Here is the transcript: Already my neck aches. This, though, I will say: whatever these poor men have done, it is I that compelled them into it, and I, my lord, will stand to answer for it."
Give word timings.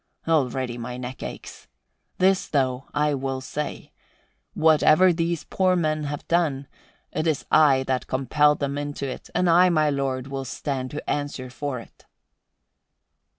Already 0.27 0.79
my 0.79 0.97
neck 0.97 1.21
aches. 1.21 1.67
This, 2.17 2.47
though, 2.47 2.87
I 2.91 3.13
will 3.13 3.39
say: 3.39 3.91
whatever 4.55 5.13
these 5.13 5.43
poor 5.43 5.75
men 5.75 6.05
have 6.05 6.27
done, 6.27 6.67
it 7.11 7.27
is 7.27 7.45
I 7.51 7.83
that 7.83 8.07
compelled 8.07 8.57
them 8.59 8.79
into 8.79 9.07
it, 9.07 9.29
and 9.35 9.47
I, 9.47 9.69
my 9.69 9.91
lord, 9.91 10.25
will 10.25 10.43
stand 10.43 10.89
to 10.89 11.07
answer 11.07 11.51
for 11.51 11.79
it." 11.79 12.05